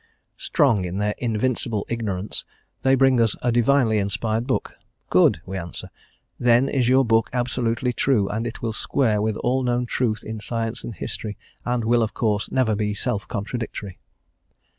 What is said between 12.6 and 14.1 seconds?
be self contradictory."